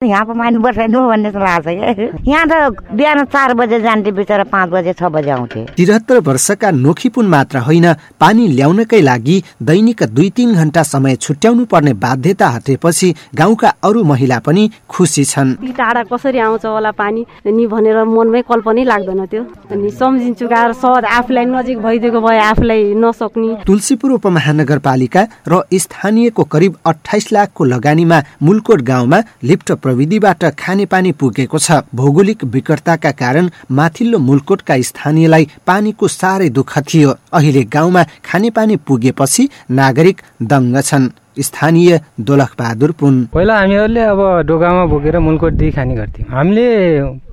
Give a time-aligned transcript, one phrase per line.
[0.00, 4.44] यहाँ पो मान्छे बसाइनु भन्ने जस्तो लाग्छ क्या। यहाँ त बिहान चार बजे जान्थे बिचरा
[4.48, 10.30] पाँच बजे छ बजे आउँथे तिहत्तर वर्षका नोखीपुन मात्र होइन पानी ल्याउनकै लागि दैनिक दुई
[10.32, 16.38] तिन घण्टा समय छुट्याउनु पर्ने बाध्यता हटेपछि गाउँका अरू महिला पनि खुसी छन्। टाढा कसरी
[16.48, 17.26] आउँछ होला पानी?
[17.44, 22.94] नि भनेर मनमै कल्पनै लाग्दैन त्यो। अनि सम्झिन्छु गाह्रो सहज आफूलाई नजिक भइदिएको भए आफूलाई
[22.96, 31.58] नसक्ने। तुलसीपुर उपमहानगरपालिका र स्थानीयको करिब अठाइस लाखको लगानीमा मुलकोट गाउँमा लिफ्ट प्रविधिबाट खानेपानी पुगेको
[31.58, 39.48] छ। भौगोलिक विकटताका कारण माथिल्लो मुलकोटका स्थानीयलाई पानीको साह्रै दुःख थियो। अहिले गाउँमा खानेपानी पुगेपछि
[39.72, 45.94] नागरिक दङ्ग छन्। स्थानीय दोलख बहादुर पुन। पहिला हामीहरूले अब डोगामा बोकेर मुलकोट दिई खाने
[45.96, 46.68] गर्थ्यौँ। हामीले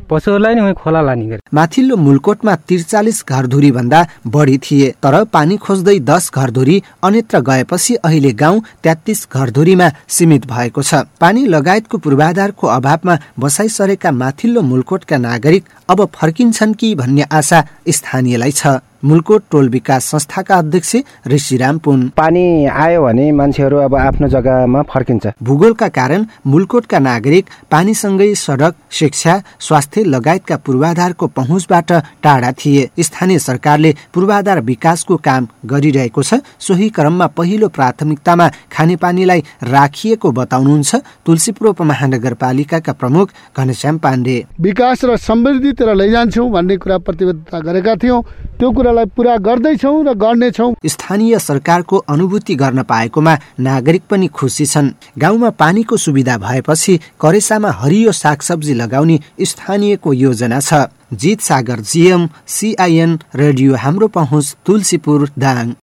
[0.09, 5.97] पशुहरूलाई नै खोला लाने गरे। माथिल्लो मुलकोटमा त्रिचालिस घरधुरी भन्दा बढी थिए तर पानी खोज्दै
[6.01, 13.15] दस घरधुरी अन्यत्र गएपछि अहिले गाउँ तेत्तिस घरधुरीमा सीमित भएको छ। पानी लगायतको पूर्वाधारको अभावमा
[13.39, 20.55] बसाइसरेका माथिल्लो मुलकोटका नागरिक अब फर्किन्छन् कि भन्ने आशा स्थानीयलाई छ। मुलकोट टोल विकास संस्थाका
[20.57, 20.95] अध्यक्ष
[21.27, 28.33] ऋषिराम पुन। पानी आयो भने मान्छेहरू अब आफ्नो जग्गामा फर्किन्छ। भूगोलका कारण मुलकोटका नागरिक पानीसँगै
[28.35, 31.91] सडक शिक्षा स्वास्थ्य लगायतका पूर्वाधारको पहुँचबाट
[32.23, 40.31] टाढा थिए। स्थानीय सरकारले पूर्वाधार विकासको काम गरिरहेको छ। सोही क्रममा पहिलो प्राथमिकतामा खानेपानीलाई राखिएको
[40.31, 40.95] बताउनुहुन्छ
[41.25, 48.21] तुलसीपुर उपमहानगरपालिकाका प्रमुख घनश्याम पाण्डे। विकास र समृद्धितिर लैजान्छौँ भन्ने कुरा प्रतिबद्धता गरेका थियौँ।
[48.57, 54.91] त्यो कुरालाई पुरा गर्दैछौँ र गर्नेछौँ। स्थानीय सरकारको अनुभूति गर्न पाएकोमा नागरिक पनि खुसी छन्।
[55.19, 63.19] गाउँमा पानीको सुविधा भएपछि करेसामा हरियो सागसब्जी लगाउने स्थानीयको योजना छ। जित सागर जिएम सिआइएन
[63.35, 65.75] रेडियो हाम्रो पहुँच तुलसीपुर दाङ।